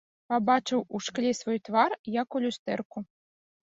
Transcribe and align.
Пабачыў 0.31 0.79
у 0.97 1.03
шкле 1.09 1.35
свой 1.43 1.63
твар, 1.69 1.91
як 2.19 2.27
у 2.35 2.45
люстэрку. 2.49 3.09